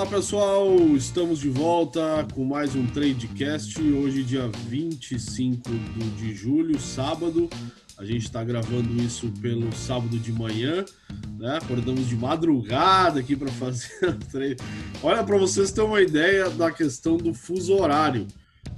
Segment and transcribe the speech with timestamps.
[0.00, 3.78] Olá pessoal, estamos de volta com mais um Tradecast.
[3.82, 5.70] Hoje, dia 25
[6.16, 7.50] de julho, sábado.
[7.98, 10.86] A gente está gravando isso pelo sábado de manhã,
[11.38, 11.58] né?
[11.58, 14.56] Acordamos de madrugada aqui para fazer o trade.
[15.02, 18.26] Olha, para vocês terem uma ideia da questão do fuso horário.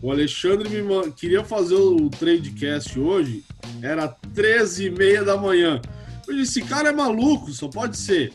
[0.03, 3.45] O Alexandre me queria fazer o Tradecast hoje,
[3.81, 5.81] era 13 e meia da manhã.
[6.27, 8.33] Eu disse, esse cara é maluco, só pode ser.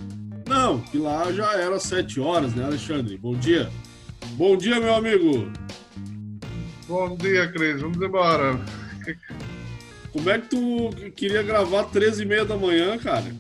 [0.48, 3.18] Não, que lá já era sete horas, né, Alexandre?
[3.18, 3.70] Bom dia.
[4.32, 5.52] Bom dia, meu amigo.
[6.88, 7.82] Bom dia, Cris.
[7.82, 8.60] Vamos embora.
[10.14, 13.36] Como é que tu queria gravar 13 e meia da manhã, cara?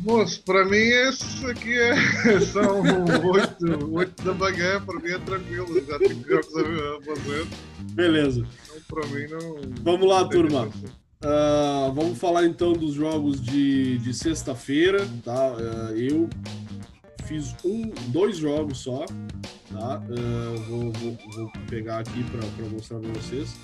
[0.00, 1.94] Moço, para mim isso aqui é,
[2.52, 7.46] são 8, 8 da manhã, para mim é tranquilo, já tenho jogos a fazer.
[7.92, 8.44] Beleza.
[8.64, 9.60] Então, para mim não.
[9.84, 10.68] Vamos lá, turma.
[11.24, 15.52] Uh, vamos falar então dos jogos de, de sexta-feira, tá?
[15.52, 16.28] Uh, eu
[17.26, 19.06] fiz um, dois jogos só,
[19.70, 20.02] tá?
[20.08, 23.54] Uh, vou, vou, vou, pegar aqui para mostrar para vocês.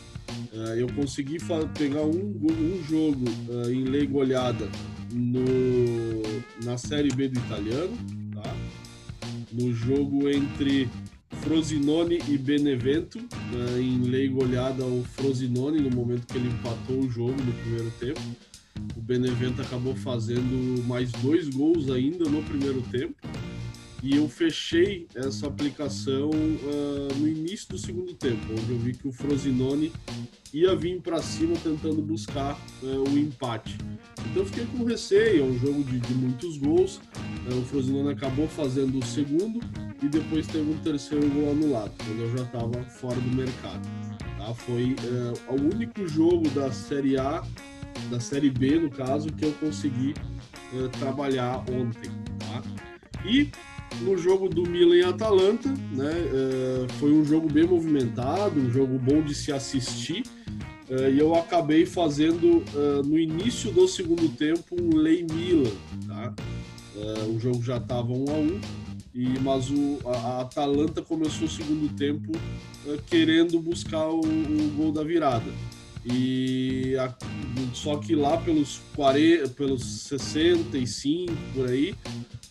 [0.77, 1.39] eu consegui
[1.77, 3.25] pegar um, um jogo
[3.69, 4.69] em lei goleada
[5.13, 5.43] no,
[6.63, 7.97] na Série B do italiano,
[8.35, 8.55] tá?
[9.53, 10.89] No jogo entre
[11.49, 17.11] Frosinone e Benevento, né, em lei goleada ao Frosinone no momento que ele empatou o
[17.11, 18.21] jogo no primeiro tempo.
[18.95, 23.15] O Benevento acabou fazendo mais dois gols ainda no primeiro tempo.
[24.01, 29.09] E eu fechei essa aplicação uh, no início do segundo tempo, onde eu vi que
[29.09, 29.93] o Frosinone
[30.55, 33.77] ia vir para cima tentando buscar uh, o empate.
[34.31, 37.01] Então eu fiquei com receio, é um jogo de, de muitos gols.
[37.51, 39.59] Uh, o Frosinone acabou fazendo o segundo
[40.01, 43.89] e depois teve um terceiro gol anulado, quando eu já estava fora do mercado.
[44.39, 44.55] Tá?
[44.55, 44.95] Foi
[45.49, 47.45] o único jogo da Série A,
[48.09, 50.15] da Série B no caso, que eu consegui
[51.01, 52.13] trabalhar ontem.
[52.39, 52.63] Tá?
[53.27, 53.51] E
[54.01, 56.13] no jogo do Milan e Atalanta, né?
[56.13, 60.23] Uh, foi um jogo bem movimentado, um jogo bom de se assistir.
[60.89, 65.71] Uh, e eu acabei fazendo uh, no início do segundo tempo um Lei Milan,
[66.07, 66.35] tá?
[67.29, 68.61] o jogo já estava 1 a 1
[69.15, 72.33] e mas o, a Atalanta começou o segundo tempo
[73.07, 75.49] querendo buscar o, o, gol da virada.
[76.05, 77.15] E a,
[77.73, 81.95] só que lá pelos 40, pelos 65 por aí,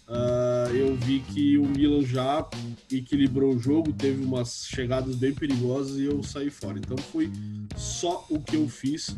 [0.07, 2.47] Uh, eu vi que o Milan já
[2.91, 6.77] equilibrou o jogo, teve umas chegadas bem perigosas e eu saí fora.
[6.77, 7.31] Então foi
[7.75, 9.15] só o que eu fiz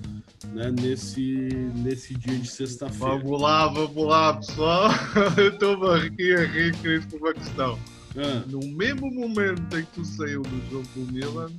[0.53, 3.17] né, nesse, nesse dia de sexta-feira.
[3.17, 4.89] Vamos lá, vamos lá, pessoal.
[5.37, 6.75] eu estou aqui a rir
[7.09, 7.79] com uma questão.
[8.17, 8.43] Ah.
[8.47, 11.51] No mesmo momento em que tu saiu do jogo do Milan,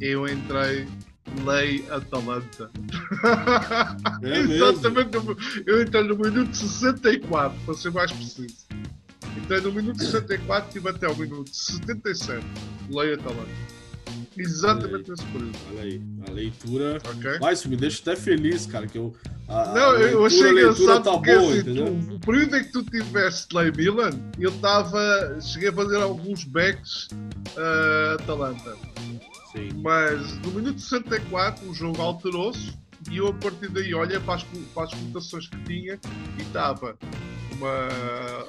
[0.00, 0.86] eu entrei
[1.44, 2.70] Lei Atalanta.
[4.22, 5.16] É Exatamente.
[5.66, 8.63] Eu entrei no minuto 64, para ser mais preciso.
[9.36, 12.44] Entrei no minuto 64 e tive até o minuto 77.
[12.90, 13.74] Lei Atalanta.
[14.36, 15.58] Exatamente nesse período.
[15.70, 16.98] Olha aí, a leitura.
[17.16, 17.38] Okay.
[17.40, 19.14] Mas isso me deixa até feliz, cara, que eu.
[19.48, 22.64] A, Não, a leitura, eu achei engraçado tá porque boa, assim, tu, o período em
[22.64, 25.38] que tu tiveste lá em Milan, eu estava.
[25.40, 27.08] Cheguei a fazer alguns backs
[27.56, 28.76] uh, Atalanta.
[29.52, 29.68] Sim.
[29.76, 32.72] Mas no minuto 64 o jogo alterou-se
[33.10, 35.98] e eu a partir daí olha para as, para as cotações que tinha
[36.38, 36.96] e estava
[37.54, 37.88] uma,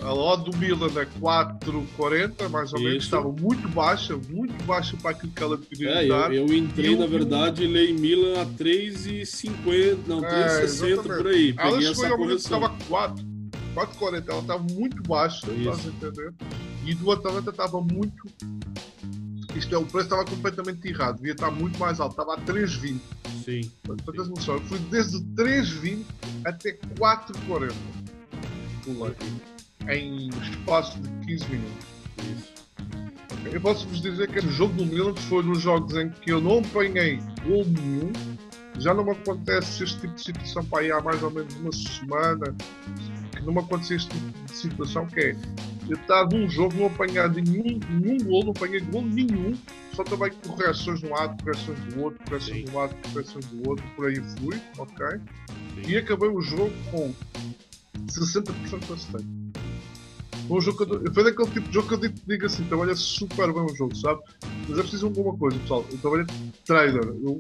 [0.02, 2.88] a odd do Milan a 4,40 mais ou Isso.
[2.88, 6.34] menos, estava muito baixa, muito baixa para aquilo que ela podia é, dar.
[6.34, 11.54] Eu, eu entrei, na verdade, e lei Milan a 3,50, não, 3,60 é, por aí.
[11.54, 12.58] Peguei ela chegou essa correção.
[12.58, 13.26] estava 4,
[13.76, 16.34] 4,40, ela estava muito baixa, estás entender?
[16.86, 18.26] E do Atalanta estava muito
[19.56, 23.00] isto é, o preço estava completamente errado, devia estar muito mais alto, estava a 3,20.
[23.46, 23.72] Sim.
[23.84, 26.04] Portanto, noção, eu fui desde 3,20
[26.44, 27.74] até 4,40
[29.90, 31.86] em espaço de 15 minutos.
[32.20, 32.56] Isso.
[33.52, 36.32] Eu posso vos dizer que o jogo do Milan foi um dos jogos em que
[36.32, 38.12] eu não apanhei gol nenhum.
[38.78, 41.72] Já não me acontece este tipo de situação para aí há mais ou menos uma
[41.72, 42.54] semana
[43.32, 45.36] que não me acontecia este tipo de situação que é
[45.88, 49.56] eu estava num jogo, não apanhar nenhum, nenhum gol, não apanhei gol nenhum,
[49.94, 53.70] só também correções de um lado, correções do outro, correções de um lado, correções do
[53.70, 55.08] outro, por aí fui, ok?
[55.08, 55.82] Sim.
[55.88, 57.14] E acabei o jogo com
[58.08, 59.26] 60% de acertei.
[60.48, 63.52] Foi, um eu, foi daquele tipo de jogo que eu digo, digo assim, trabalha super
[63.52, 64.22] bem o jogo, sabe?
[64.68, 65.86] Mas é preciso alguma coisa, pessoal.
[65.92, 66.28] Eu trabalho
[66.66, 67.04] trader.
[67.24, 67.38] Eu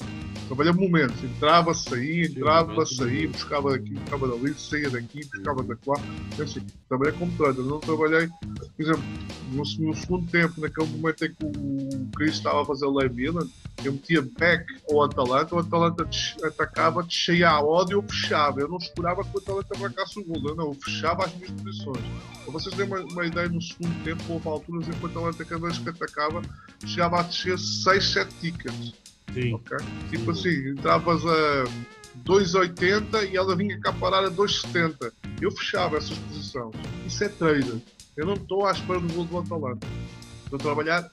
[0.47, 5.95] Trabalhei momentos, entrava, saía, entrava, saía, buscava daqui, buscava dali, saía daqui, buscava da lá.
[6.39, 9.03] Assim, trabalhei como trader, não trabalhei, por exemplo,
[9.51, 13.09] no, no, segundo tempo, naquele momento em que o Chris estava a fazer o Lei
[13.09, 13.47] Milan,
[13.87, 16.07] eu metia back ao Atalanta, o Atalanta
[16.43, 18.61] atacava, descia a ódio, eu fechava.
[18.61, 21.51] Eu não esperava que o Atalanta marcasse o gol, eu não, eu fechava as minhas
[21.51, 22.03] posições.
[22.43, 25.45] Para vocês terem uma, uma, ideia, no segundo tempo, houve alturas em que o Atalanta,
[25.45, 26.41] cada vez que atacava,
[26.85, 28.93] chegava a descer 6, 7 tickets.
[29.33, 29.53] Sim.
[29.53, 29.77] Okay?
[30.09, 31.63] Tipo assim, entravas a
[32.23, 35.11] 2,80 e ela vinha cá parar a 2,70.
[35.41, 36.75] Eu fechava essas posições.
[37.05, 37.81] Isso é trader.
[38.15, 39.87] Eu não estou à espera do gol do Atalanta.
[40.45, 41.11] Estou a trabalhar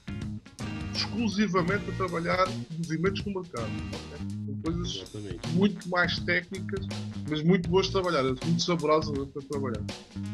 [0.93, 2.47] exclusivamente a trabalhar
[2.77, 3.67] movimentos no mercado.
[3.67, 4.43] Okay?
[4.45, 5.47] São coisas Exatamente.
[5.49, 6.87] muito mais técnicas,
[7.29, 9.81] mas muito boas de trabalhar, muito saborosas para trabalhar.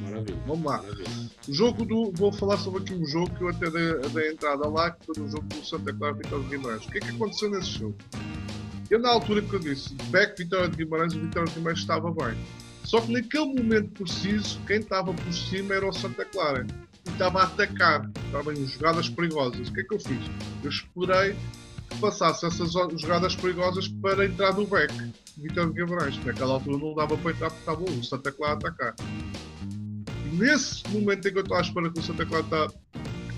[0.02, 0.40] Maravilha.
[0.46, 0.82] Vamos lá.
[0.82, 1.10] Maravilha.
[1.48, 2.12] O jogo do.
[2.14, 5.24] Vou falar sobre aqui um jogo que eu até dei, dei entrada lá, que foi
[5.24, 6.86] o jogo do Santa Clara Vitória de Guimarães.
[6.86, 7.96] O que é que aconteceu nesse jogo?
[8.90, 12.12] Eu, na altura que eu disse, back Vitória de Guimarães, o Vitória de Guimarães estava
[12.12, 12.36] bem.
[12.84, 16.66] Só que naquele momento preciso, quem estava por cima era o Santa Clara.
[17.06, 19.68] Estava a atacar, estava em jogadas perigosas.
[19.68, 20.20] O que é que eu fiz?
[20.64, 21.36] Eu explorei
[21.90, 24.94] que passasse essas jogadas perigosas para entrar no back.
[25.38, 26.24] De Guimarães.
[26.26, 28.96] Naquela altura não dava para entrar porque estava o Santa Clara a atacar
[30.40, 32.68] nesse momento em que eu estou à espera que o Santa Clara está,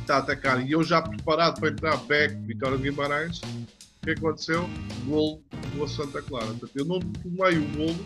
[0.02, 4.70] está a atacar e eu já preparado para entrar back, Vitória Guimarães, o que aconteceu?
[5.06, 5.42] Gol
[5.76, 6.48] do Santa Clara.
[6.76, 8.06] Eu não tomei o golo,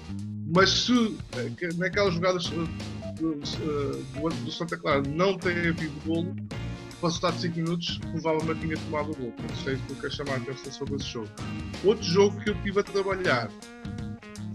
[0.54, 1.18] mas se
[1.78, 2.52] naquelas jogadas
[3.16, 6.36] do, do, do Santa Clara não tem havido golo,
[7.02, 9.34] passado 5 minutos, provavelmente tinha tomado o gol.
[9.38, 11.30] Não sei se tu queres chamar a atenção sobre esse jogo.
[11.84, 13.50] Outro jogo que eu tive a trabalhar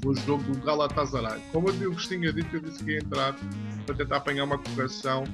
[0.02, 1.40] foi o jogo do Galatasaray.
[1.52, 3.36] Como eu vos tinha dito, eu disse que ia entrar
[3.86, 5.24] para tentar apanhar uma correção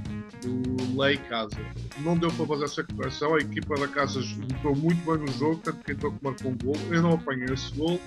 [0.43, 1.57] do Lei Casa.
[1.99, 5.61] Não deu para fazer essa correção, a equipa da Casa entrou muito bem no jogo,
[5.63, 6.77] tanto que entrou que marcou um gol.
[6.91, 8.01] Eu não apanhei esse gol.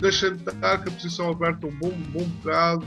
[0.00, 2.86] Deixei de estar com a posição aberta um bom, bom bocado,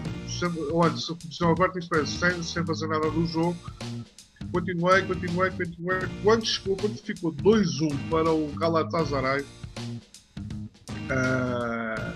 [0.71, 3.55] olha, a posição aberta, isto é, sem, sem fazer nada do jogo.
[4.51, 5.99] Continuei, continuei, continuei.
[6.23, 9.41] Quando, chegou, quando ficou 2-1 para o Galatasaray,
[11.11, 12.13] uh,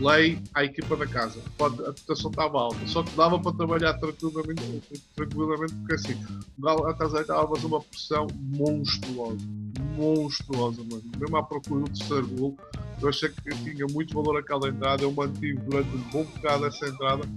[0.00, 1.40] lei à equipa da casa.
[1.60, 4.82] A cotação estava alta, só que dava para trabalhar tranquilamente,
[5.14, 6.18] tranquilamente porque assim,
[6.64, 9.61] a casa estava a fazer uma pressão monstruosa.
[9.96, 11.02] Monstruosa, mano.
[11.18, 12.56] Mesmo à procura do terceiro gol,
[13.00, 15.02] eu achei que tinha muito valor aquela entrada.
[15.02, 17.28] Eu mantive durante um bom bocado essa entrada.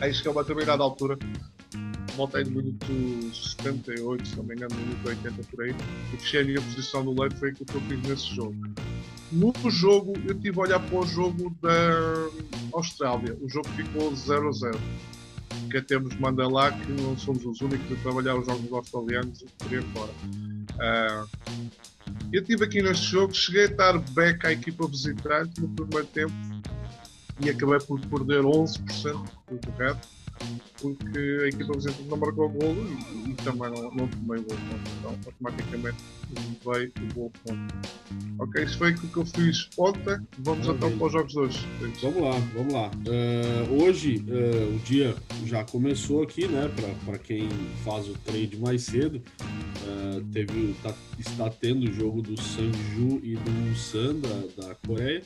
[0.00, 1.18] Aí chegava a determinada altura
[2.16, 2.86] voltei no minuto
[3.32, 5.74] 78, se não me engano, no minuto 80 por aí,
[6.14, 8.56] e fechei a minha posição no leite, foi aquilo que eu fiz nesse jogo.
[9.30, 12.28] No jogo, eu tive a olhar para o jogo da
[12.72, 13.36] Austrália.
[13.42, 14.78] O jogo ficou 0 a 0.
[15.70, 19.42] Que até nos manda lá que não somos os únicos a trabalhar os jogos australianos
[19.42, 20.12] e por aí fora.
[20.74, 21.70] Uh,
[22.32, 26.32] eu estive aqui neste jogo, cheguei a estar back à equipa visitante no primeiro tempo
[27.40, 30.08] e acabei por perder 11% do correto
[30.80, 34.56] porque a equipa visitante não marcou golo e, e também não, não tomei o gol
[34.98, 35.96] Então, automaticamente
[36.64, 37.74] veio o gol ponto.
[38.38, 40.18] Ok, isso foi aquilo que eu fiz ontem.
[40.38, 41.68] Vamos então para os jogos de hoje.
[42.02, 42.90] Vamos lá, vamos lá.
[42.90, 46.70] Uh, hoje uh, o dia já começou aqui, né?
[47.04, 47.48] Para quem
[47.84, 49.22] faz o trade mais cedo.
[49.86, 55.22] Uh, teve, tá, está tendo o jogo do Sanju e do Ulsan da, da Coreia.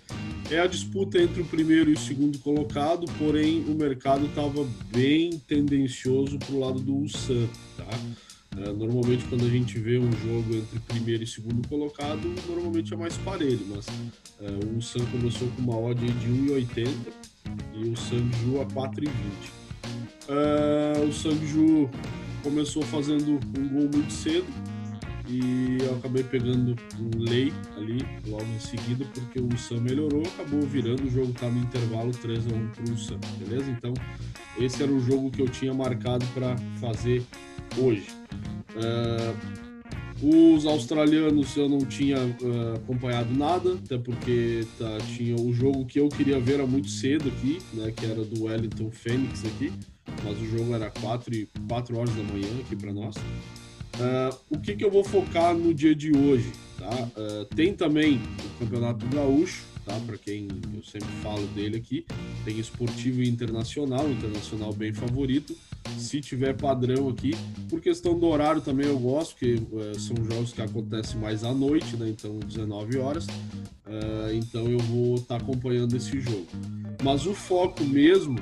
[0.50, 5.38] É a disputa entre o primeiro e o segundo colocado, porém o mercado estava bem
[5.48, 7.86] tendencioso para o lado do Ulsan, tá?
[8.54, 12.96] Uh, normalmente quando a gente vê um jogo entre primeiro e segundo colocado, normalmente é
[12.96, 16.88] mais parelho, mas uh, o Ulsan começou com uma odd de 1,80
[17.76, 19.10] e o Sanju a 4,20.
[20.28, 21.88] Uh, o Sanju
[22.42, 24.46] começou fazendo um gol muito cedo
[25.28, 30.60] e eu acabei pegando um lei ali logo em seguida porque o Sam melhorou, acabou
[30.62, 33.70] virando, o jogo estava em intervalo 3 a 1 para o Sam, beleza?
[33.70, 33.94] Então
[34.58, 37.22] esse era o jogo que eu tinha marcado para fazer
[37.78, 38.08] hoje.
[38.74, 39.60] Uh,
[40.22, 46.00] os australianos eu não tinha uh, acompanhado nada, até porque tá, tinha o jogo que
[46.00, 49.72] eu queria ver era muito cedo aqui, né, que era do Wellington Phoenix aqui
[50.24, 53.16] mas o jogo era 4, e 4 horas da manhã aqui para nós.
[54.00, 56.52] Uh, o que, que eu vou focar no dia de hoje?
[56.78, 56.90] Tá?
[56.90, 59.94] Uh, tem também o Campeonato Gaúcho, tá?
[60.06, 62.06] para quem eu sempre falo dele aqui.
[62.44, 65.54] Tem esportivo e internacional, internacional bem favorito.
[65.98, 67.32] Se tiver padrão aqui,
[67.68, 71.52] por questão do horário também eu gosto, porque uh, são jogos que acontecem mais à
[71.52, 72.08] noite, né?
[72.08, 73.26] então 19 horas.
[74.32, 76.46] então eu vou estar tá acompanhando esse jogo.
[77.02, 78.38] Mas o foco mesmo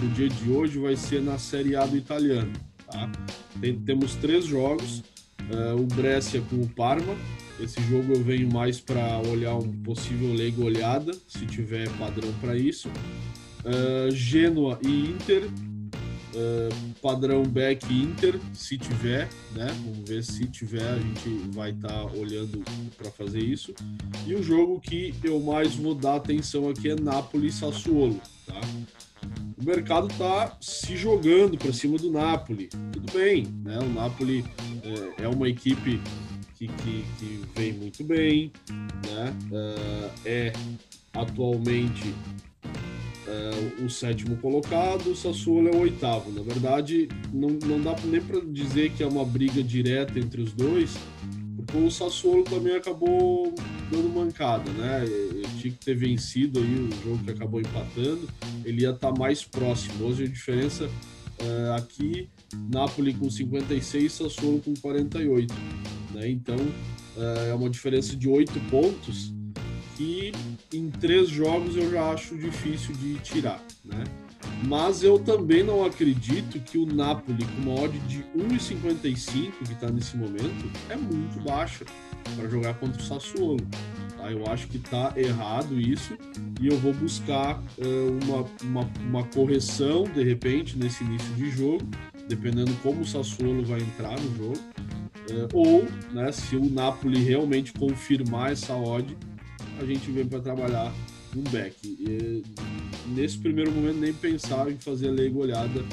[0.00, 2.52] no dia de hoje vai ser na Série A do italiano.
[2.90, 3.10] Tá?
[3.60, 5.02] Tem, temos três jogos.
[5.50, 7.14] Uh, o Brescia com o Parma.
[7.58, 12.56] Esse jogo eu venho mais para olhar um possível lei goleada, se tiver padrão para
[12.56, 12.88] isso.
[13.64, 15.44] Uh, Genoa e Inter.
[15.44, 19.68] Uh, padrão back Inter, se tiver, né?
[19.84, 22.62] Vamos ver se tiver, a gente vai estar tá olhando
[22.98, 23.72] para fazer isso.
[24.26, 28.60] E o jogo que eu mais vou dar atenção aqui é Napoli e Sassuolo, tá?
[29.56, 32.68] O mercado está se jogando para cima do Napoli.
[32.92, 33.78] Tudo bem, né?
[33.78, 34.44] O Napoli
[35.18, 36.00] é, é uma equipe
[36.56, 39.34] que, que, que, vem muito bem, né?
[39.50, 40.52] Uh, é
[41.12, 42.14] atualmente
[43.26, 46.30] uh, o sétimo colocado, o Sassuolo é o oitavo.
[46.30, 50.52] Na verdade, não, não dá nem para dizer que é uma briga direta entre os
[50.52, 50.96] dois,
[51.74, 53.54] o Sassuolo também acabou
[53.90, 55.04] dando mancada, né?
[55.04, 58.28] Ele tinha que ter vencido aí o jogo que acabou empatando,
[58.64, 60.06] ele ia estar tá mais próximo.
[60.06, 62.28] Hoje a diferença uh, aqui,
[62.70, 65.54] Napoli com 56, Sassuolo com 48,
[66.14, 66.28] né?
[66.28, 69.32] Então uh, é uma diferença de 8 pontos
[69.96, 70.30] que
[70.72, 74.04] em três jogos eu já acho difícil de tirar, né?
[74.64, 79.90] Mas eu também não acredito que o Napoli, com uma odd de 1,55 que está
[79.90, 81.84] nesse momento, é muito baixa
[82.34, 83.64] para jogar contra o Sassuolo.
[84.16, 84.30] Tá?
[84.30, 86.16] Eu acho que está errado isso
[86.60, 91.86] e eu vou buscar uh, uma, uma, uma, correção, de repente, nesse início de jogo,
[92.28, 94.58] dependendo como o Sassuolo vai entrar no jogo.
[95.28, 99.16] Uh, ou, né, se o Napoli realmente confirmar essa odd,
[99.80, 100.92] a gente vem para trabalhar
[101.36, 101.76] um back.
[101.84, 102.42] E,
[103.08, 105.84] nesse primeiro momento nem pensar em fazer a lei olhada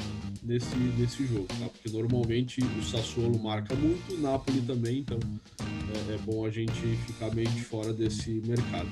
[0.42, 1.68] nesse, nesse jogo, tá?
[1.68, 5.18] Porque normalmente o Sassuolo marca muito, o Napoli também, então
[5.60, 8.88] é, é bom a gente ficar meio de fora desse mercado.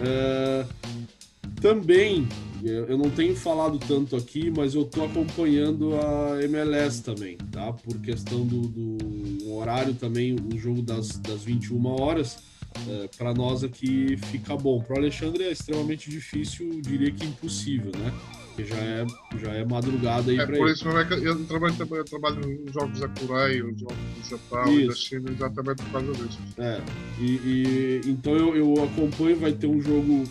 [0.00, 0.66] É,
[1.60, 2.28] também,
[2.62, 7.72] eu não tenho falado tanto aqui, mas eu estou acompanhando a MLS também, tá?
[7.72, 12.36] Por questão do, do horário também, o jogo das, das 21 horas
[12.88, 14.80] é, para nós aqui fica bom.
[14.80, 18.12] Para o Alexandre é extremamente difícil, diria que impossível, né?
[18.48, 19.06] Porque já é,
[19.42, 22.72] já é madrugada aí é, para por isso é que eu trabalho, eu trabalho nos
[22.72, 24.80] jogos da Coreia, os jogos do Japão isso.
[24.80, 26.38] e da China, exatamente por causa disso.
[26.58, 26.80] É,
[27.18, 30.24] e, e então eu, eu acompanho, vai ter um jogo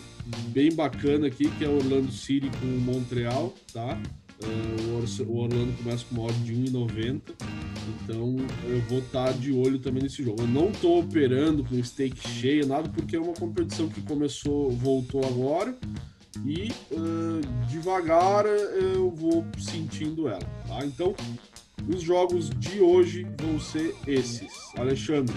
[0.48, 3.98] bem bacana aqui, que é Orlando City com Montreal, tá?
[4.42, 7.20] Uh, o Orlando começa com uma odd de 1,90.
[7.88, 10.42] Então eu vou estar tá de olho também nesse jogo.
[10.42, 15.24] Eu não estou operando com stake cheio, nada, porque é uma competição que começou, voltou
[15.24, 15.76] agora.
[16.44, 20.44] E uh, devagar eu vou sentindo ela.
[20.66, 20.84] Tá?
[20.84, 21.14] Então,
[21.88, 24.52] os jogos de hoje vão ser esses.
[24.76, 25.34] Alexandre.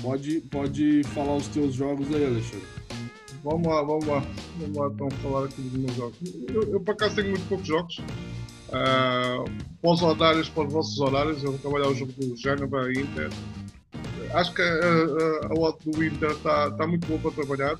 [0.00, 2.83] Pode, pode falar os teus jogos aí, Alexandre.
[3.44, 4.24] Vamos lá, vamos lá.
[4.58, 6.16] Vamos lá então falar aqui dos meus jogos.
[6.48, 7.98] Eu, eu acaso tenho muito poucos jogos.
[8.68, 9.44] Uh,
[9.82, 13.00] para os horários, para os vossos horários, eu vou trabalhar o jogo do Genova e
[13.00, 13.30] Inter.
[14.32, 17.74] Acho que a, a, a odd do Inter está tá muito boa para trabalhar.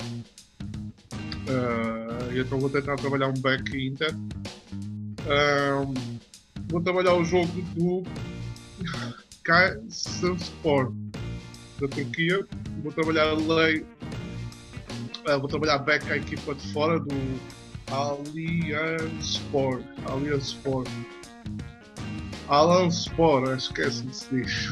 [1.46, 4.14] Uh, então vou tentar trabalhar um back Inter.
[5.24, 5.94] Uh,
[6.68, 8.02] vou trabalhar o jogo do
[9.42, 10.92] Kayserispor
[11.80, 12.46] da Turquia.
[12.82, 13.86] Vou trabalhar a lei
[15.26, 17.14] Uh, vou trabalhar back a equipa de fora do
[17.90, 19.82] Allianz Sport.
[20.06, 20.88] Allianz Sport.
[22.48, 24.70] Alan Sport, esquece de se diz.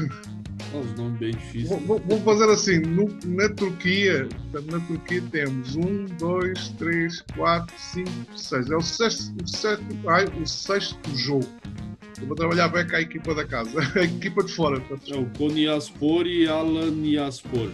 [0.73, 1.81] Os nomes bem difíceis.
[1.85, 8.69] Vou, fazer assim: no, na Turquia, na Turquia temos um, dois, três, quatro, cinco, seis.
[8.69, 11.47] É o sexto, o sexto, ai, o sexto jogo.
[12.21, 14.81] Eu vou trabalhar bem com a equipa da casa, a equipa de fora.
[15.07, 17.69] É o Konyaspor e Alaniaspor.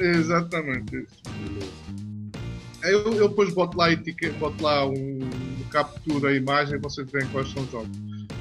[0.00, 0.96] Exatamente.
[0.96, 1.22] Isso.
[1.44, 2.13] Beleza.
[2.84, 5.18] Eu, eu depois boto lá, etiqueta, boto lá um,
[5.70, 7.98] captura a imagem e vocês veem quais são os jogos.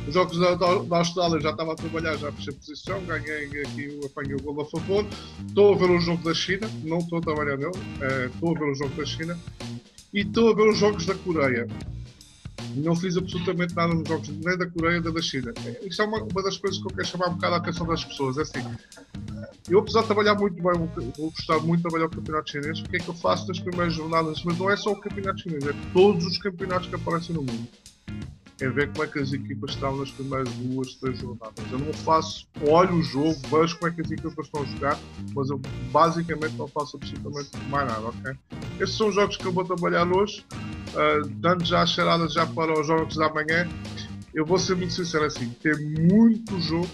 [0.07, 4.35] Os jogos da, da, Austrália já estava a trabalhar, já fechei posição, ganhei aqui, apanhei
[4.35, 5.05] o gol a favor.
[5.47, 7.71] Estou a ver o jogo da China, não estou a trabalhar nele,
[8.01, 9.39] é, estou a ver o jogo da China
[10.13, 11.67] e estou a ver os jogos da Coreia.
[12.75, 15.53] Não fiz absolutamente nada nos jogos nem da Coreia nem da China.
[15.81, 18.03] Isto é uma, uma das coisas que eu quero chamar um bocado a atenção das
[18.03, 18.37] pessoas.
[18.37, 18.59] É assim,
[19.69, 20.73] eu, apesar de trabalhar muito bem,
[21.17, 23.59] vou gostar muito de trabalhar o campeonato chinês, o que é que eu faço nas
[23.59, 24.43] primeiras jornadas?
[24.43, 27.67] Mas não é só o campeonato chinês, é todos os campeonatos que aparecem no mundo.
[28.61, 31.65] É ver como é que as equipas estão nas primeiras duas, três jornadas.
[31.71, 34.99] Eu não faço, olho o jogo, vejo como é que as equipas estão a jogar,
[35.33, 35.59] mas eu
[35.91, 38.35] basicamente não faço absolutamente mais nada, ok?
[38.79, 40.45] Estes são os jogos que eu vou trabalhar hoje,
[40.93, 43.67] uh, dando já as cheiradas já para os jogos da manhã.
[44.33, 45.73] Eu vou ser muito sincero assim, tem
[46.09, 46.89] muito jogo,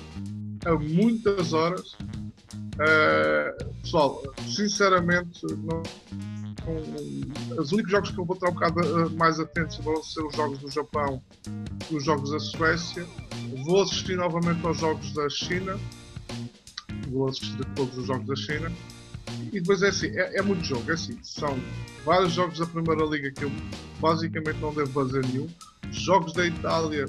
[0.65, 1.95] a muitas horas,
[2.79, 5.83] Uh, pessoal, sinceramente, não,
[6.65, 10.23] não, os únicos jogos que eu vou estar um bocado uh, mais atento vão ser
[10.23, 11.21] os jogos do Japão
[11.91, 13.05] e os jogos da Suécia.
[13.65, 15.77] Vou assistir novamente aos jogos da China.
[17.09, 18.71] Vou assistir a todos os jogos da China.
[19.51, 21.59] E depois é assim, é, é muito jogo, é assim, são
[22.05, 23.51] vários jogos da Primeira Liga que eu
[23.99, 25.47] basicamente não devo fazer nenhum.
[25.91, 27.07] Jogos da Itália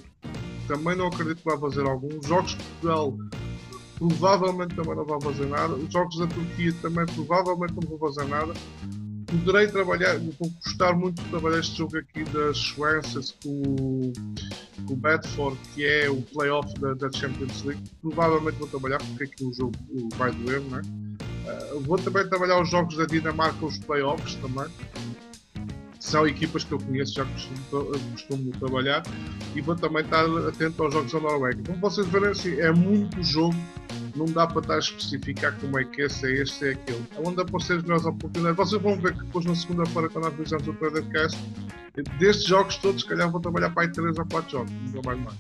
[0.67, 2.27] também não acredito que vá fazer alguns.
[2.27, 3.17] Jogos de Portugal
[4.01, 5.75] provavelmente também não vão fazer nada.
[5.75, 8.55] Os jogos da Turquia também provavelmente não vão fazer nada.
[9.27, 14.13] Poderei trabalhar, vou gostar muito de trabalhar este jogo aqui das Swansea com,
[14.87, 17.83] com o Bedford, que é o playoff da, da, Champions League.
[18.01, 19.75] Provavelmente vou trabalhar porque aqui o jogo
[20.17, 20.81] vai doer, não é?
[20.81, 24.67] Uh, vou também trabalhar os jogos da Dinamarca, os playoffs também
[26.01, 29.03] são equipas que eu conheço, já costumo, costumo trabalhar
[29.55, 31.63] e vou também estar atento aos jogos da Noruega.
[31.67, 33.55] Como vocês verem, assim, é muito jogo,
[34.17, 37.07] não dá para estar a especificar como é que é, se é este, é aquele.
[37.15, 38.57] É onde aparecer as melhores oportunidades.
[38.57, 41.39] Vocês vão ver que depois na segunda-feira, quando fizemos o Tradercast,
[42.19, 45.21] destes jogos todos, se calhar vou trabalhar para aí 3 ou 4 jogos, não mais
[45.21, 45.39] mais.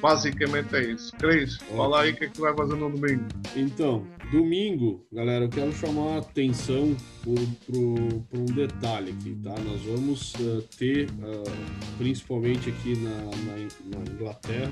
[0.00, 1.12] Basicamente é isso.
[1.16, 3.24] Cris, fala aí o que é que vai fazer no domingo.
[3.56, 9.54] Então, domingo, galera, eu quero chamar a atenção para um detalhe aqui, tá?
[9.60, 14.70] Nós vamos uh, ter, uh, principalmente aqui na, na, na, Inglaterra,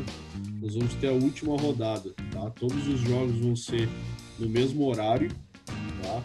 [0.61, 2.51] nós vamos ter a última rodada, tá?
[2.51, 3.89] Todos os jogos vão ser
[4.39, 5.31] no mesmo horário,
[6.03, 6.23] tá?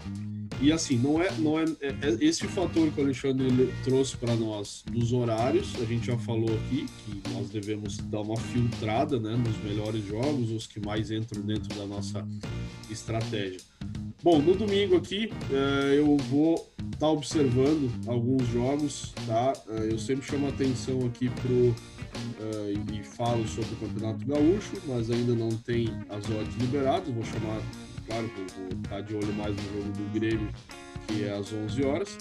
[0.62, 4.36] E assim, não é, não é, é, é esse fator que o Alexandre trouxe para
[4.36, 9.36] nós dos horários, a gente já falou aqui que nós devemos dar uma filtrada né,
[9.36, 12.24] nos melhores jogos, os que mais entram dentro da nossa
[12.92, 13.60] estratégia.
[14.24, 19.54] Bom, no domingo aqui uh, eu vou estar tá observando alguns jogos, tá?
[19.68, 25.10] Uh, eu sempre chamo atenção aqui pro uh, e falo sobre o Campeonato Gaúcho, mas
[25.10, 27.12] ainda não tem as odds liberadas.
[27.12, 27.60] Vou chamar
[28.12, 28.30] claro
[28.84, 30.50] estar de olho mais no jogo do Grêmio,
[31.08, 32.18] que é às 11 horas.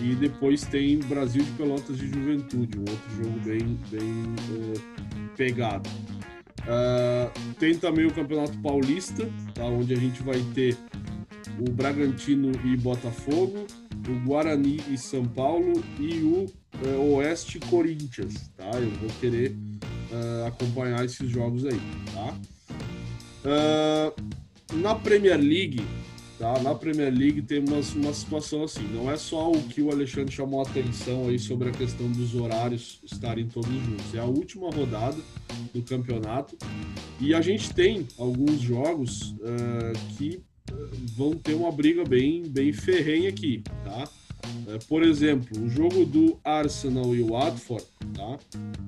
[0.00, 5.88] E depois tem Brasil de Pelotas de Juventude, um outro jogo bem, bem uh, pegado.
[6.60, 10.76] Uh, tem também o Campeonato Paulista, tá, onde a gente vai ter
[11.60, 13.66] o Bragantino e Botafogo,
[14.08, 16.46] o Guarani e São Paulo e o
[16.86, 18.50] uh, Oeste Corinthians.
[18.56, 18.70] Tá?
[18.74, 21.80] Eu vou querer uh, acompanhar esses jogos aí.
[22.14, 22.34] Tá?
[24.74, 25.84] Na Premier League,
[26.38, 26.60] tá?
[26.60, 30.34] Na Premier League tem uma, uma situação assim, não é só o que o Alexandre
[30.34, 34.14] chamou a atenção aí sobre a questão dos horários estarem todos juntos.
[34.14, 35.18] É a última rodada
[35.72, 36.56] do campeonato
[37.20, 40.42] e a gente tem alguns jogos uh, que
[41.16, 44.08] vão ter uma briga bem, bem ferrenha aqui, tá?
[44.66, 48.38] Uh, por exemplo, o jogo do Arsenal e o Watford, tá?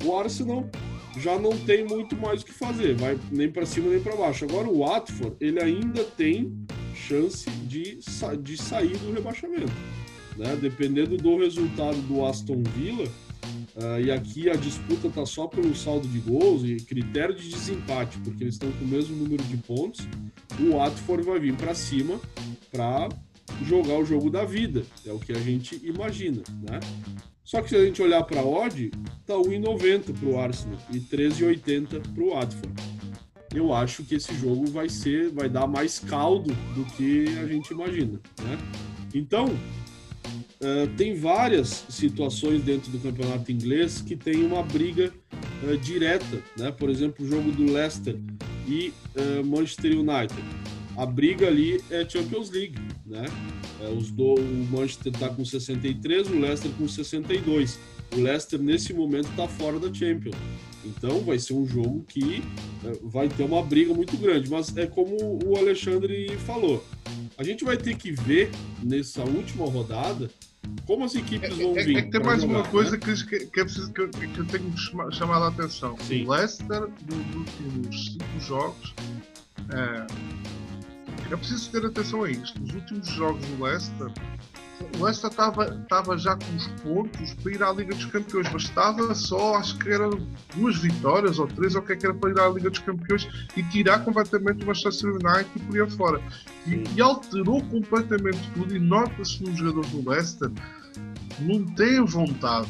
[0.04, 0.68] O Arsenal
[1.18, 4.44] já não tem muito mais o que fazer, vai nem para cima nem para baixo.
[4.44, 6.52] Agora o Watford, ele ainda tem
[6.94, 7.98] chance de,
[8.42, 9.72] de sair do rebaixamento.
[10.36, 10.56] Né?
[10.60, 13.08] Dependendo do resultado do Aston Villa,
[13.76, 18.18] uh, e aqui a disputa está só pelo saldo de gols e critério de desempate,
[18.18, 20.06] porque eles estão com o mesmo número de pontos,
[20.60, 22.20] o Watford vai vir para cima
[22.70, 23.08] para
[23.64, 26.80] jogar o jogo da vida, é o que a gente imagina, né?
[27.44, 28.90] Só que se a gente olhar para a odd,
[29.24, 32.74] tá 1,90 para o Arsenal e 13,80 para o Watford.
[33.54, 37.72] Eu acho que esse jogo vai ser, vai dar mais caldo do que a gente
[37.72, 38.58] imagina, né?
[39.14, 45.12] Então, uh, tem várias situações dentro do campeonato inglês que tem uma briga
[45.62, 46.72] uh, direta, né?
[46.72, 48.18] Por exemplo, o jogo do Leicester
[48.66, 50.34] e uh, Manchester United
[50.96, 53.24] a briga ali é Champions League, né?
[53.80, 57.78] É, os do, o Manchester está com 63, o Leicester com 62.
[58.14, 60.36] O Leicester nesse momento está fora da Champions.
[60.84, 62.42] Então vai ser um jogo que
[62.84, 64.50] é, vai ter uma briga muito grande.
[64.50, 66.84] Mas é como o Alexandre falou,
[67.36, 68.50] a gente vai ter que ver
[68.82, 70.30] nessa última rodada
[70.84, 71.96] como as equipes vão é, vir.
[71.96, 72.98] É, é que tem mais jogar, uma coisa né?
[72.98, 75.96] que, que, é preciso que, que eu tenho que chamar a atenção.
[76.00, 76.24] Sim.
[76.24, 78.94] O Leicester, dos últimos cinco jogos,
[79.70, 80.06] é,
[81.32, 82.60] é preciso ter atenção a isto.
[82.60, 84.12] Nos últimos jogos do Leicester,
[84.98, 89.14] o Leicester estava já com os pontos para ir à Liga dos Campeões, mas estava
[89.14, 90.10] só, acho que eram
[90.54, 92.78] duas vitórias ou três, ou o que é que era para ir à Liga dos
[92.80, 96.22] Campeões e tirar completamente o Manchester United e por aí afora.
[96.66, 98.76] E, e alterou completamente tudo.
[98.76, 100.50] E nota-se nos jogadores do Leicester
[101.40, 102.68] não tem vontade.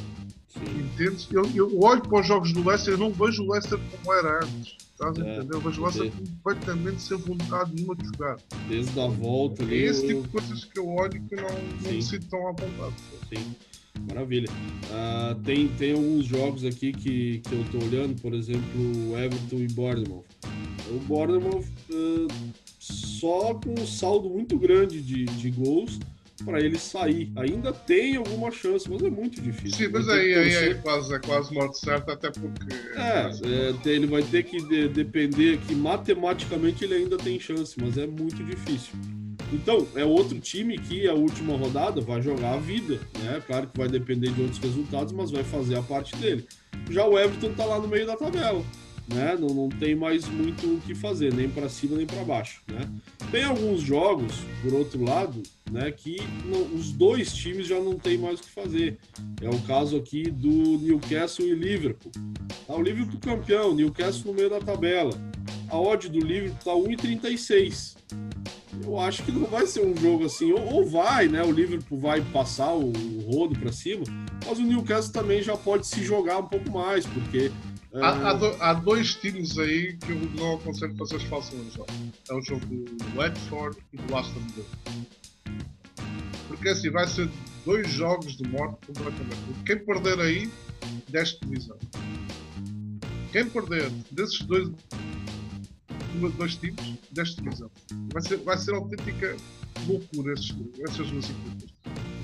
[0.57, 1.29] Entende?
[1.33, 4.45] Eu, eu olho para os jogos do Leicester e não vejo o Leicester como era
[4.45, 4.86] antes.
[4.97, 5.61] Estás a é, entender?
[5.63, 8.39] Mas você completamente sem vontade nenhuma de jogar.
[8.67, 9.75] Desde a volta ali.
[9.75, 11.49] É esse tipo de coisas que eu olho que não,
[11.83, 12.95] não me sinto tão à vontade.
[13.29, 13.55] Sim.
[14.09, 14.49] Maravilha.
[14.51, 19.69] Uh, tem, tem alguns jogos aqui que, que eu estou olhando, por exemplo, Everton e
[19.69, 20.25] Bournemouth.
[20.91, 22.29] O Bournemouth uh,
[22.79, 25.99] só com um saldo muito grande de, de gols
[26.45, 27.33] para ele sair.
[27.37, 29.87] Ainda tem alguma chance, mas é muito difícil.
[29.87, 32.75] Sim, mas aí, aí é, quase, é quase morte certa, até porque.
[32.95, 37.97] É, é ele vai ter que de, depender que matematicamente ele ainda tem chance, mas
[37.97, 38.93] é muito difícil.
[39.53, 43.41] Então, é outro time que a última rodada vai jogar a vida, né?
[43.47, 46.47] Claro que vai depender de outros resultados, mas vai fazer a parte dele.
[46.91, 48.65] Já o Everton tá lá no meio da tabela
[49.09, 49.37] né?
[49.39, 52.89] Não, não tem mais muito o que fazer, nem para cima nem para baixo, né?
[53.31, 58.17] Tem alguns jogos, por outro lado, né, que não, os dois times já não tem
[58.17, 58.99] mais o que fazer.
[59.41, 62.13] É o caso aqui do Newcastle e Liverpool.
[62.67, 65.13] Tá, o Liverpool campeão, Newcastle no meio da tabela.
[65.69, 67.97] A odd do Liverpool tá 1,36.
[68.85, 71.43] Eu acho que não vai ser um jogo assim, ou, ou vai, né?
[71.43, 74.05] O Liverpool vai passar o, o rodo para cima,
[74.47, 77.51] mas o Newcastle também já pode se jogar um pouco mais, porque
[77.95, 81.87] Há, há, do, há, dois times aí que eu não aconselho para vocês façam jogo.
[82.29, 84.67] É o jogo do Watford e do Aston Villa.
[86.49, 87.29] Porque assim, vai ser
[87.65, 89.65] dois jogos de morte completamente.
[89.65, 90.51] Quem perder aí,
[91.09, 91.77] deste divisão.
[93.33, 94.71] Quem perder desses dois,
[96.37, 97.71] dois times, deste divisão.
[98.13, 99.37] Vai ser, vai ser autêntica
[99.87, 100.55] loucura esses,
[100.89, 101.75] essas duas equipas.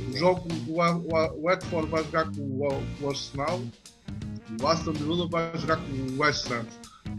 [0.09, 3.63] O jogo, o, o, o Watford vai jogar com o, o Arsenal
[4.61, 6.67] o Aston Villa vai jogar com o West Ham.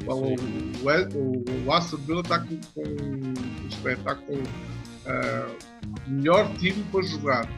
[0.06, 5.58] O, o, o, Aston Villa está com, com, é, tá com uh,
[6.08, 7.50] melhor time para jogar.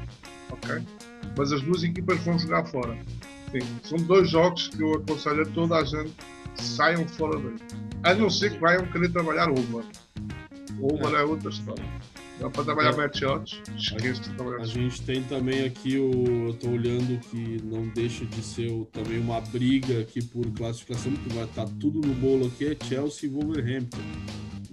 [0.51, 0.81] Ok?
[1.37, 2.97] Mas as duas equipas vão jogar fora.
[3.83, 6.13] São dois jogos que eu aconselho a toda a gente
[6.57, 7.55] saiam fora daí.
[8.03, 9.49] A não ser que vayam querer trabalhar.
[9.49, 11.83] O over é, é outra história.
[12.39, 12.97] Dá para trabalhar é.
[12.97, 13.21] match
[13.77, 14.61] esqueço de trabalhar.
[14.61, 16.47] A gente tem também aqui o.
[16.49, 21.13] Eu tô olhando que não deixa de ser o, também uma briga aqui por classificação,
[21.13, 24.01] que vai estar tá tudo no bolo aqui, é Chelsea e Wolverhampton.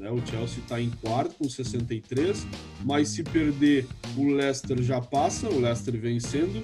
[0.02, 0.10] Né?
[0.10, 2.44] O Chelsea está em quarto com 63,
[2.84, 3.86] mas se perder,
[4.16, 6.60] o Leicester já passa, o Leicester vencendo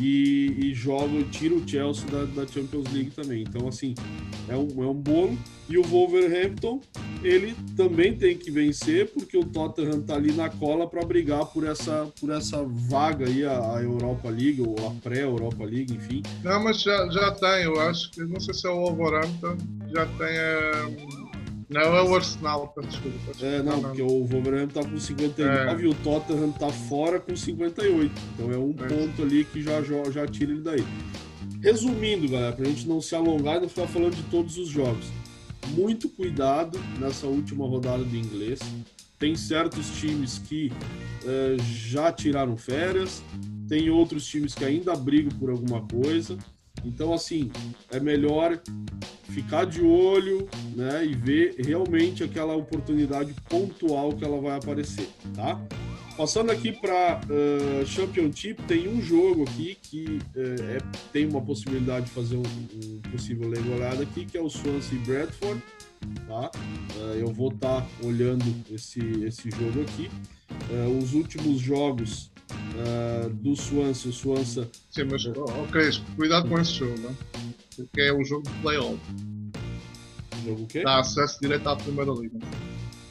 [0.00, 3.42] e, e joga, tira o Chelsea da, da, Champions League também.
[3.42, 3.94] Então, assim,
[4.48, 5.38] é um, é um bolo.
[5.68, 6.80] E o Wolverhampton,
[7.22, 11.66] ele também tem que vencer, porque o Tottenham tá ali na cola para brigar por
[11.66, 16.22] essa, por essa vaga aí, a, a Europa League, ou a pré-Europa League, enfim.
[16.42, 19.58] Não, mas já, já tem, eu acho que, não sei se é o Wolverhampton,
[19.92, 20.28] já tem.
[20.28, 21.27] É
[21.68, 23.44] não, é o Arsenal, desculpa.
[23.44, 25.84] É, não, porque o Wolverhampton tá com 59 é.
[25.84, 28.10] e o Tottenham tá fora com 58.
[28.34, 28.88] Então é um é.
[28.88, 30.84] ponto ali que já, já, já tira ele daí.
[31.62, 35.06] Resumindo, galera, pra gente não se alongar e não ficar falando de todos os jogos.
[35.68, 38.60] Muito cuidado nessa última rodada do inglês.
[39.18, 40.72] Tem certos times que
[41.26, 43.22] é, já tiraram férias,
[43.68, 46.38] tem outros times que ainda brigam por alguma coisa.
[46.84, 47.50] Então, assim,
[47.90, 48.60] é melhor
[49.24, 55.60] ficar de olho né, e ver realmente aquela oportunidade pontual que ela vai aparecer, tá?
[56.18, 60.78] Passando aqui para uh, Championship, tem um jogo aqui que uh, é,
[61.12, 65.62] tem uma possibilidade de fazer um, um possível legolado aqui, que é o Swansea Bradford.
[66.26, 66.50] Tá?
[66.96, 70.10] Uh, eu vou estar tá olhando esse, esse jogo aqui.
[71.00, 72.32] Os últimos jogos
[72.78, 74.68] uh, do Swansea, o Swansea...
[74.90, 77.14] Sim, mas ok, cuidado com esse jogo, né?
[77.84, 78.98] porque é um jogo de playoff.
[80.44, 80.82] Jogo o quê?
[80.82, 82.38] Dá acesso direto à primeira liga.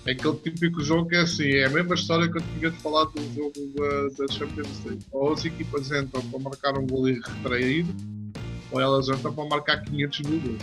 [0.06, 2.78] É aquele típico jogo que é assim, é a mesma história que eu tinha de
[2.78, 5.06] falar do jogo da, da Champions League.
[5.12, 7.94] Ou as equipas entram para marcar um gol retraído,
[8.72, 10.62] ou elas entram para marcar 500 mil gols.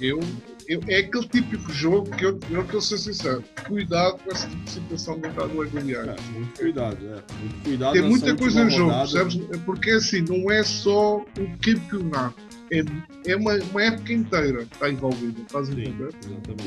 [0.00, 0.20] Eu,
[0.68, 3.42] eu, é aquele típico jogo que eu, eu quero ser sincero.
[3.66, 6.10] Cuidado com esse tipo de situação dentro do imobiliário.
[6.10, 7.32] É, muito cuidado, é.
[7.40, 9.36] Muito cuidado Tem muita coisa em jogo, percebes?
[9.64, 11.24] Porque assim, não é só o
[11.62, 12.84] campeonato é,
[13.26, 16.12] é uma, uma época inteira que está envolvida, estás a entender?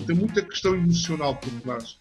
[0.06, 1.98] Tem muita questão emocional por trás.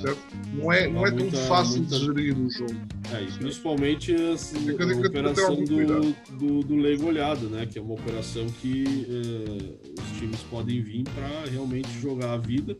[0.00, 0.18] Certo?
[0.54, 1.98] Não é, não é tão fácil muita...
[1.98, 2.74] de gerir o jogo.
[3.12, 7.66] É, e principalmente assim, a operação do, do, do Leigo Olhado, né?
[7.66, 12.76] Que é uma operação que eh, os times podem vir para realmente jogar a vida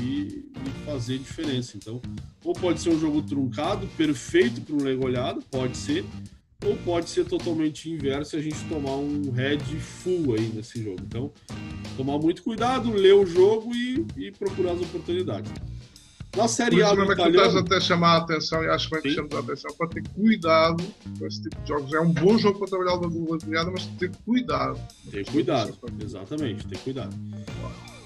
[0.00, 1.76] e, e, fazer diferença.
[1.76, 2.00] Então,
[2.44, 6.04] ou pode ser um jogo truncado, perfeito para um Leigo Olhado, pode ser,
[6.64, 11.00] ou pode ser totalmente inverso e a gente tomar um head full aí nesse jogo.
[11.06, 11.32] Então,
[11.96, 15.50] tomar muito cuidado, ler o jogo e, e procurar as oportunidades.
[16.36, 17.58] Na Série A do italiano...
[17.58, 20.84] até chamar a atenção, e acho que bem que a atenção, para ter cuidado
[21.18, 21.92] com esse tipo de jogos.
[21.92, 24.80] É um bom jogo para trabalhar da goleada, mas ter cuidado.
[25.10, 27.16] Ter cuidado, exatamente, ter cuidado.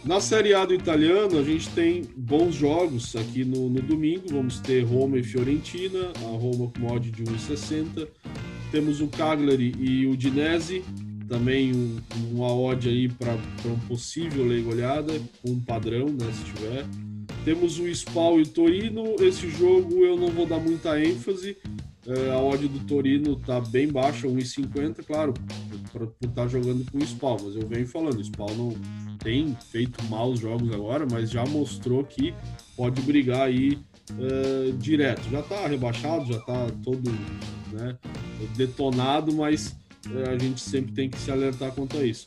[0.05, 4.25] Na Série A do italiano, a gente tem bons jogos aqui no, no domingo.
[4.29, 8.07] Vamos ter Roma e Fiorentina, a Roma com mod de 1,60.
[8.71, 10.85] Temos o Cagliari e o Dinese,
[11.27, 11.97] também um,
[12.33, 16.85] uma odd aí para um possível lei olhada, com um padrão, né, se tiver.
[17.43, 19.17] temos o Spal e o Torino.
[19.21, 21.57] Esse jogo eu não vou dar muita ênfase.
[22.07, 25.33] É, a odd do Torino tá bem baixa, 1,50, claro,
[25.91, 28.75] por estar tá jogando com o Spal, mas eu venho falando, o Spal não
[29.19, 32.35] tem feito maus jogos agora, mas já mostrou que
[32.77, 33.79] pode brigar aí
[34.13, 35.23] uh, direto.
[35.31, 37.11] Já tá rebaixado, já tá todo
[37.73, 37.97] né,
[38.55, 39.75] detonado, mas
[40.09, 42.27] uh, a gente sempre tem que se alertar quanto a isso.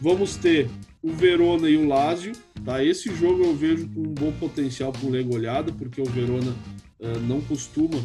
[0.00, 0.70] Vamos ter
[1.02, 2.32] o Verona e o Lazio,
[2.64, 2.82] tá?
[2.82, 6.56] Esse jogo eu vejo com um bom potencial para um goleada, porque o Verona
[6.98, 8.02] uh, não costuma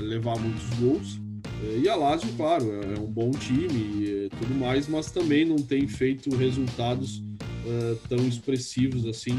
[0.00, 1.20] levar muitos gols.
[1.62, 5.44] Eh, e a Lazio, claro, é, é um bom time e tudo mais, mas também
[5.44, 9.34] não tem feito resultados uh, tão expressivos assim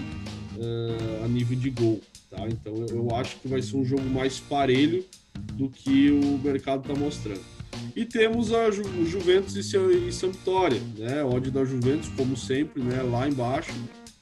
[0.58, 2.02] uh, a nível de gol.
[2.30, 2.48] Tá?
[2.48, 5.06] Então eu acho que vai ser um jogo mais parelho
[5.54, 7.56] do que o mercado está mostrando.
[7.96, 11.24] E temos a Ju Juventus e, Sampdoria, né?
[11.24, 13.02] Ódio da Juventus, como sempre, né?
[13.02, 13.72] lá embaixo.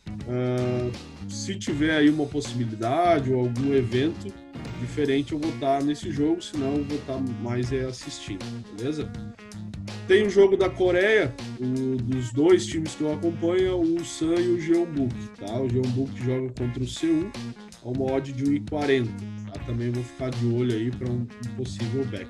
[0.08, 0.92] Uh,
[1.30, 4.34] se tiver aí uma possibilidade ou algum evento,
[4.80, 8.44] diferente, eu vou estar nesse jogo, senão eu vou estar mais é, assistindo,
[8.76, 9.12] beleza?
[10.08, 14.50] Tem o jogo da Coreia, o, dos dois times que eu acompanho, o San e
[14.50, 15.60] o Jeonbuk, tá?
[15.60, 17.32] O Jeonbuk joga contra o Seul,
[17.84, 19.08] a uma odd de 1,40,
[19.46, 19.60] tá?
[19.66, 22.30] Também vou ficar de olho aí para um, um, possível back.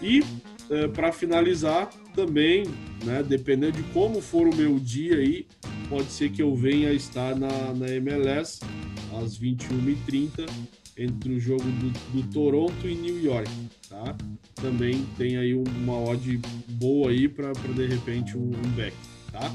[0.00, 0.22] E
[0.70, 2.64] é, para finalizar, também,
[3.04, 5.46] né, dependendo de como for o meu dia aí,
[5.88, 8.60] pode ser que eu venha estar na, na MLS
[9.20, 10.48] às 21h30
[10.96, 13.50] entre o jogo do, do, Toronto e New York,
[13.88, 14.16] tá?
[14.54, 18.96] Também tem aí uma odd boa aí para de repente um, um, back,
[19.32, 19.52] tá?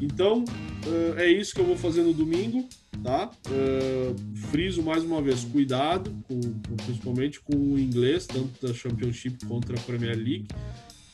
[0.00, 0.44] Então
[0.86, 2.66] uh, é isso que eu vou fazer no domingo,
[3.02, 3.30] tá?
[3.48, 4.16] Uh,
[4.50, 9.76] friso mais uma vez, cuidado, com, com, principalmente com o inglês, tanto da Championship contra
[9.76, 10.48] a Premier League,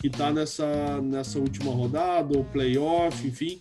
[0.01, 3.61] que tá nessa, nessa última rodada, ou playoff, enfim,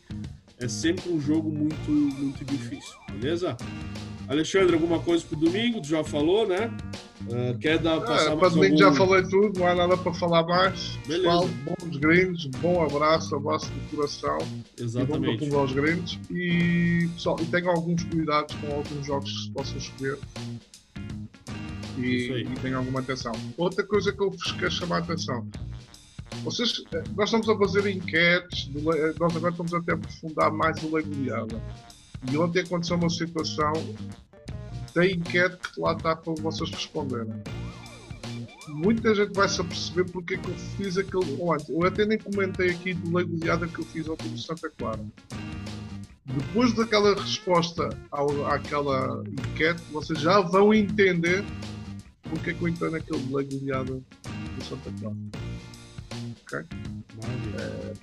[0.59, 3.57] é sempre um jogo muito, muito difícil, beleza?
[4.27, 5.81] Alexandre, alguma coisa pro domingo?
[5.81, 6.71] Tu já falou, né?
[7.27, 8.77] Uh, quer dar, passar é, mais algum...
[8.77, 10.97] já falei tudo, não há nada para falar mais.
[11.07, 11.23] Beleza.
[11.23, 14.37] Pessoal, bons gringos, bom abraço, abraço do coração.
[14.77, 15.45] Exatamente.
[15.45, 16.19] E bom aos gringos.
[16.29, 20.17] E, pessoal, e tenham alguns cuidados com alguns jogos que se possam escolher.
[21.97, 23.33] E, e tenham alguma atenção.
[23.57, 25.47] Outra coisa que eu vos quero chamar a atenção.
[26.43, 26.83] Vocês,
[27.15, 31.61] nós estamos a fazer enquetes, nós agora estamos até a aprofundar mais o Lei Goleada.
[32.29, 33.73] E ontem aconteceu uma situação
[34.93, 37.33] da enquete que lá está para vocês responderem.
[38.67, 41.37] Muita gente vai se aperceber porque é que eu fiz aquele.
[41.69, 45.03] Eu até nem comentei aqui do lei goleada que eu fiz ontem no Santa Clara.
[46.25, 51.43] Depois daquela resposta ao, àquela enquete, vocês já vão entender
[52.23, 55.42] porque é que eu entrei naquele lei goleada do Santa Clara.
[56.53, 56.65] Ok?
[57.59, 57.93] É,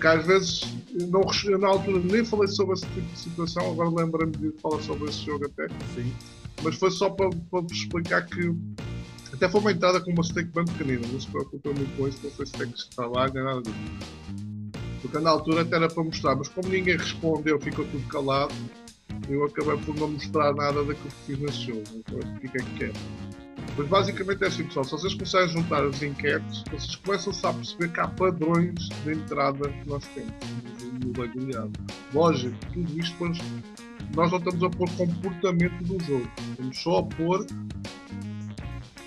[0.00, 0.76] que às vezes
[1.08, 4.80] não, eu na altura nem falei sobre esse tipo de situação, agora lembro-me de falar
[4.82, 5.68] sobre esse jogo até.
[5.94, 6.12] Sim.
[6.62, 8.54] Mas foi só para, para explicar que
[9.32, 12.18] até foi uma entrada com uma stake bem pequenina, não se preocupem muito com isso,
[12.22, 13.76] não foi stake que está lá, nem nada disso.
[15.02, 18.54] Porque na altura até era para mostrar, mas como ninguém respondeu, ficou tudo calado,
[19.28, 21.82] eu acabei por não mostrar nada daquilo que fiz nesse jogo.
[21.94, 22.92] Então, o que é que quer?
[23.76, 24.84] Mas basicamente é assim, pessoal.
[24.84, 29.12] Se vocês começarem a juntar as enquetes, vocês começam a perceber que há padrões de
[29.12, 30.32] entrada que nós temos
[31.04, 31.72] no bagulhado.
[32.14, 33.38] Lógico, tudo isto depois
[34.14, 36.30] nós não estamos a pôr comportamento do jogo.
[36.50, 37.46] Estamos só a pôr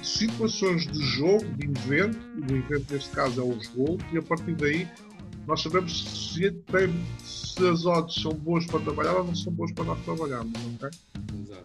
[0.04, 4.22] situações de jogo, de evento, e o evento neste caso é o jogo, e a
[4.22, 4.88] partir daí
[5.48, 9.72] nós sabemos se, tem, se as odds são boas para trabalhar ou não são boas
[9.72, 10.90] para nós trabalharmos, ok?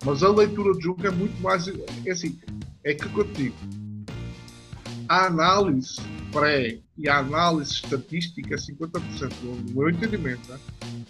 [0.04, 1.68] Mas a leitura de jogo é muito mais.
[1.68, 2.38] É assim,
[2.84, 3.56] é que digo.
[5.08, 10.50] A análise pré e a análise estatística é 50%, no meu entendimento.
[10.50, 10.58] Né?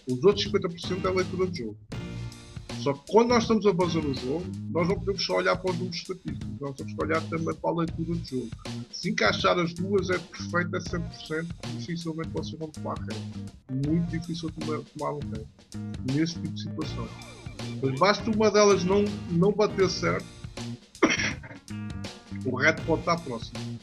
[0.08, 1.76] Os outros 50% é a leitura de jogo.
[2.80, 5.70] Só que quando nós estamos a fazer o jogo, nós não podemos só olhar para
[5.70, 8.50] os números estatísticos, nós temos que olhar também para a leitura de jogo.
[8.92, 11.46] Se encaixar as duas é perfeito, é 100%,
[11.78, 13.16] dificilmente vocês vão tomar ré.
[13.88, 15.44] Muito difícil tomar, tomar um ré.
[16.12, 17.08] Nesse tipo de situação.
[17.82, 20.26] Mas basta uma delas não, não bater certo,
[22.44, 23.78] o reto pode estar próximo.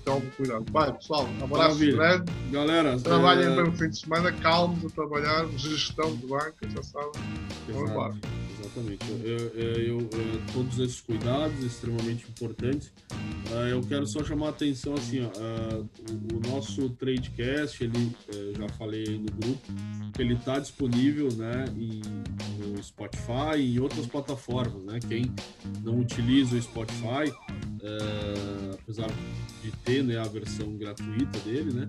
[0.00, 0.64] Então, cuidado.
[0.72, 2.32] Vai, pessoal, um abraço grande.
[2.50, 3.56] Galera, trabalhem é...
[3.56, 7.22] bem o fim de semana, calmos a trabalhar, gestão de banca, já sabem.
[7.68, 8.14] Vamos embora.
[8.68, 9.10] Exatamente.
[9.24, 10.08] Eu, eu, eu,
[10.52, 12.92] todos esses cuidados extremamente importantes.
[13.50, 15.88] Uh, eu quero só chamar a atenção assim, ó, uh,
[16.34, 19.60] o, nosso tradecast, ele uh, já falei no grupo,
[20.18, 24.98] ele está disponível, né, no Spotify e em outras plataformas, né?
[25.06, 25.32] Quem
[25.82, 27.32] não utiliza o Spotify,
[28.72, 29.08] apesar
[29.62, 31.88] de ter né, a versão gratuita dele, né,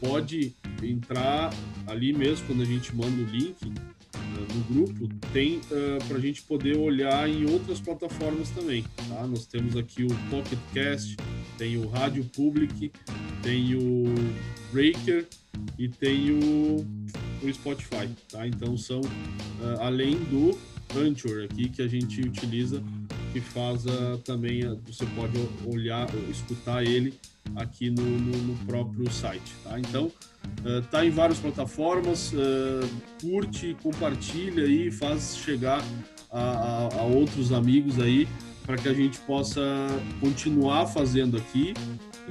[0.00, 1.52] pode entrar
[1.86, 3.56] ali mesmo quando a gente manda o link
[4.54, 8.84] no grupo, tem uh, para a gente poder olhar em outras plataformas também.
[9.08, 9.26] Tá?
[9.26, 11.16] Nós temos aqui o Pocket Cast,
[11.56, 12.90] tem o Rádio Public,
[13.42, 14.04] tem o
[14.72, 15.26] Breaker
[15.78, 16.86] e tem o,
[17.42, 18.08] o Spotify.
[18.30, 18.46] Tá?
[18.46, 20.58] Então são uh, além do
[20.96, 22.82] Anchor aqui que a gente utiliza,
[23.40, 23.84] que faz
[24.24, 27.14] também, você pode olhar, escutar ele
[27.56, 29.52] aqui no, no, no próprio site.
[29.64, 29.78] Tá?
[29.78, 30.10] Então
[30.82, 32.32] está em várias plataformas,
[33.20, 35.82] curte, compartilha aí, faz chegar
[36.30, 38.28] a, a, a outros amigos aí
[38.68, 39.62] para que a gente possa
[40.20, 41.72] continuar fazendo aqui.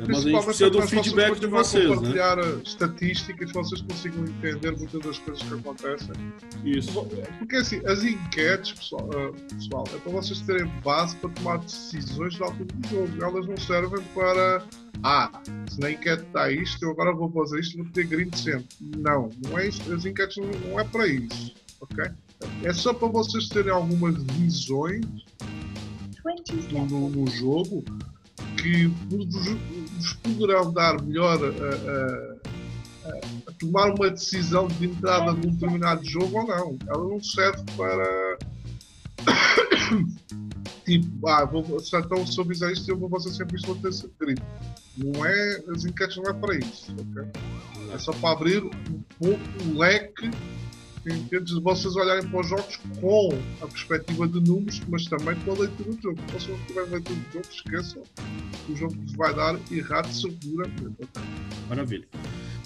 [0.08, 2.62] Mas a gente precisa do feedback de vocês, compartilhar né?
[2.64, 6.16] estatísticas, vocês consigam entender muitas das coisas que acontecem.
[6.64, 7.06] Isso.
[7.40, 9.10] Porque assim, as enquetes, pessoal,
[9.50, 13.24] pessoal é para vocês terem base para tomar decisões de altura do jogo.
[13.24, 14.64] Elas não servem para
[15.04, 15.32] ah,
[15.70, 18.68] se na enquete está isto, eu agora vou fazer isto, vou ter grid sempre.
[18.98, 22.06] Não, não é isso, as enquetes não, não é para isso, ok?
[22.64, 25.06] É só para vocês terem algumas visões
[26.72, 27.84] no, no jogo
[28.58, 36.04] que vos poderão dar melhor a, a, a, tomar uma decisão de entrada num determinado
[36.06, 36.78] jogo ou não.
[36.88, 38.38] Ela não serve para
[40.86, 43.76] tipo, ah, vou, se então se eu fizer isto, eu vou fazer sempre isto, vou
[43.76, 44.44] ter grito.
[44.98, 47.24] Não é, as enquetes não é para isso, ok?
[47.94, 50.30] É só para abrir um pouco o leque
[51.14, 53.30] entendes, de vocês olharem para os jogos com
[53.62, 56.20] a perspectiva de números, mas também com a leitura do jogo.
[56.40, 58.04] Se não tiver leitura do jogo, esqueçam.
[58.70, 61.08] O jogo vos vai dar errado seguramente.
[61.70, 62.08] Maravilha.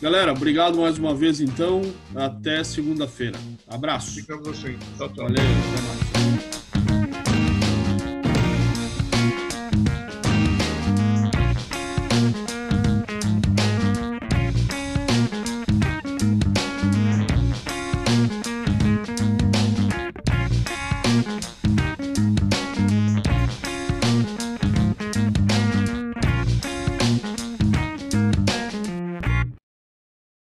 [0.01, 1.81] Galera, obrigado mais uma vez então.
[2.15, 3.37] Até segunda-feira.
[3.67, 4.15] Abraço.
[4.15, 4.75] Ficamos assim.
[4.97, 5.27] Tchau, tchau.
[5.27, 6.20] Valeu, até mais.